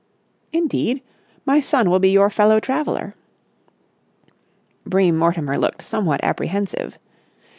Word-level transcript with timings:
'""Indeed? 0.51 1.03
My 1.45 1.59
son 1.59 1.91
will 1.91 1.99
be 1.99 2.09
your 2.09 2.31
fellow 2.31 2.59
traveller." 2.59 3.13
Bream 4.83 5.15
Mortimer 5.15 5.59
looked 5.59 5.83
somewhat 5.83 6.23
apprehensive. 6.23 6.97